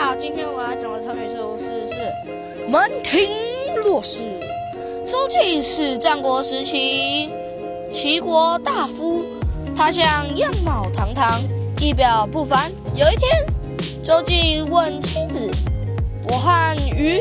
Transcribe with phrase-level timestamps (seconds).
[0.00, 1.94] 好，今天我要讲的成语是“无事是
[2.70, 3.20] 门庭
[3.76, 4.22] 若市”。
[5.06, 7.28] 周进是战国时期
[7.92, 9.22] 齐国大夫，
[9.76, 11.42] 他像样貌堂堂，
[11.82, 12.72] 仪表不凡。
[12.94, 13.46] 有一天，
[14.02, 15.50] 周进问妻子
[16.26, 17.20] ：“我和愚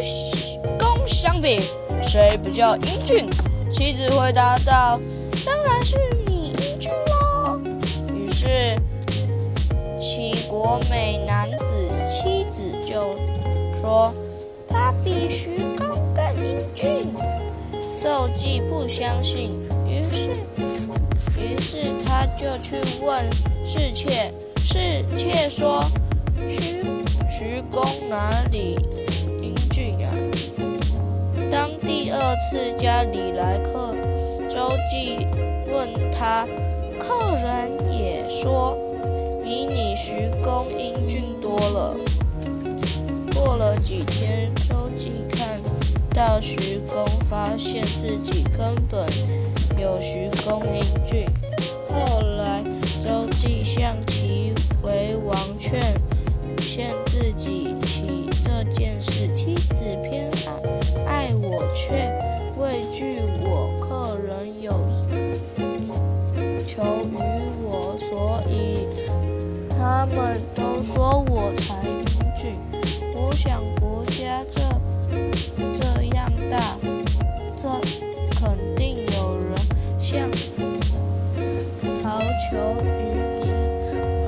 [0.80, 1.60] 公相比，
[2.02, 3.30] 谁比较英俊？”
[3.70, 4.98] 妻子回答道
[5.46, 7.19] ：“当然是你英俊喽。”
[13.00, 13.16] 就
[13.80, 14.14] 说
[14.68, 17.08] ：“他比徐公更英俊。”
[17.98, 19.52] 周姬不相信，
[19.88, 20.32] 于是，
[21.40, 23.26] 于是他就去问
[23.66, 24.34] 侍妾。
[24.58, 24.78] 侍
[25.18, 25.86] 妾说
[26.50, 26.84] ：“徐
[27.30, 28.76] 徐公哪里
[29.42, 30.12] 英俊啊？”
[31.50, 33.96] 当第二次家里来客，
[34.50, 35.26] 周姬
[35.72, 36.46] 问他，
[37.00, 38.78] 客人也说。
[39.42, 41.96] 比你徐公英俊多了。
[44.00, 45.60] 过了几天，周进看
[46.14, 49.06] 到徐公，发现自己根本
[49.80, 51.26] 有徐公英俊。
[51.90, 52.64] 后来，
[53.02, 55.94] 周进向齐威王劝
[56.58, 60.54] 劝自己起这件事，妻子偏爱
[61.06, 61.94] 爱我，却
[62.58, 64.72] 畏惧我客人有
[66.66, 67.16] 求于
[67.64, 68.88] 我，所以。
[69.82, 72.04] 他们都说我才英
[72.36, 72.52] 俊，
[73.30, 74.60] 我想国家这
[75.78, 75.84] 这
[76.16, 76.76] 样大，
[77.62, 77.70] 这
[78.36, 79.54] 肯定有人
[80.00, 80.28] 向
[82.02, 82.20] 讨
[82.50, 82.88] 求于
[83.44, 83.48] 你，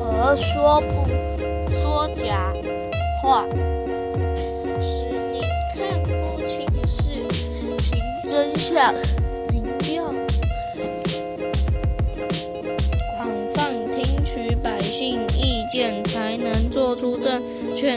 [0.05, 1.09] 而说不
[1.71, 2.53] 说假
[3.23, 3.43] 话，
[4.79, 5.41] 使你
[5.73, 7.25] 看不清事
[7.79, 7.97] 情
[8.29, 8.93] 真相。
[9.81, 10.03] 信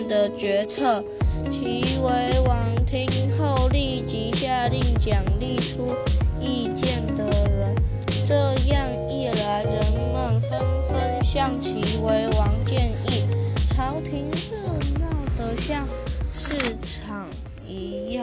[0.08, 1.02] 的决策。
[1.50, 5.94] 齐威王听后立即下令奖励出
[6.40, 7.74] 意见的人，
[8.24, 8.34] 这
[8.66, 9.74] 样一来，人
[10.12, 13.24] 们纷纷向齐威王建议，
[13.68, 14.56] 朝廷热
[15.00, 15.86] 闹得像
[16.32, 17.26] 市场
[17.66, 18.22] 一样。